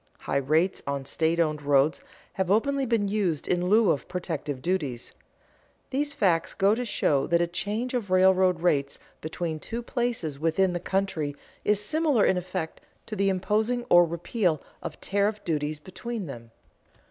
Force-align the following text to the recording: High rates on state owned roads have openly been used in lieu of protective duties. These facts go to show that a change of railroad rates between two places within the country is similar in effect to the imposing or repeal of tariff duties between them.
High 0.21 0.37
rates 0.37 0.81
on 0.87 1.05
state 1.05 1.39
owned 1.39 1.61
roads 1.61 2.01
have 2.33 2.49
openly 2.49 2.87
been 2.87 3.07
used 3.07 3.47
in 3.47 3.67
lieu 3.69 3.91
of 3.91 4.07
protective 4.07 4.59
duties. 4.59 5.11
These 5.91 6.11
facts 6.11 6.55
go 6.55 6.73
to 6.73 6.83
show 6.85 7.27
that 7.27 7.39
a 7.39 7.45
change 7.45 7.93
of 7.93 8.09
railroad 8.09 8.61
rates 8.61 8.97
between 9.21 9.59
two 9.59 9.83
places 9.83 10.39
within 10.39 10.73
the 10.73 10.79
country 10.79 11.35
is 11.63 11.79
similar 11.79 12.25
in 12.25 12.35
effect 12.35 12.81
to 13.05 13.15
the 13.15 13.29
imposing 13.29 13.85
or 13.91 14.03
repeal 14.03 14.59
of 14.81 14.99
tariff 15.01 15.43
duties 15.43 15.79
between 15.79 16.25
them. 16.25 16.49